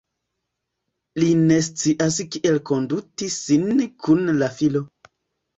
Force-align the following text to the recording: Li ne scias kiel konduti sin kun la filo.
Li 1.23 1.27
ne 1.41 1.57
scias 1.67 2.17
kiel 2.37 2.57
konduti 2.71 3.29
sin 3.37 3.71
kun 4.07 4.25
la 4.43 4.49
filo. 4.57 4.87